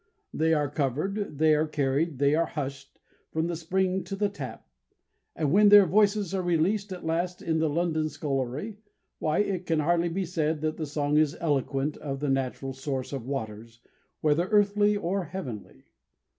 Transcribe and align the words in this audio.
They 0.33 0.51
are 0.55 0.67
covered, 0.67 1.37
they 1.37 1.53
are 1.53 1.67
carried, 1.67 2.17
they 2.17 2.33
are 2.33 2.47
hushed, 2.47 2.97
from 3.31 3.45
the 3.45 3.55
spring 3.55 4.03
to 4.05 4.15
the 4.15 4.29
tap; 4.29 4.67
and 5.35 5.51
when 5.51 5.69
their 5.69 5.85
voices 5.85 6.33
are 6.33 6.41
released 6.41 6.91
at 6.91 7.05
last 7.05 7.39
in 7.39 7.59
the 7.59 7.69
London 7.69 8.09
scullery, 8.09 8.79
why, 9.19 9.41
it 9.41 9.67
can 9.67 9.77
hardly 9.81 10.09
be 10.09 10.25
said 10.25 10.61
that 10.61 10.77
the 10.77 10.87
song 10.87 11.17
is 11.17 11.37
eloquent 11.39 11.97
of 11.97 12.19
the 12.19 12.29
natural 12.29 12.73
source 12.73 13.13
of 13.13 13.27
waters, 13.27 13.79
whether 14.21 14.47
earthly 14.47 14.97
or 14.97 15.25
heavenly. 15.25 15.85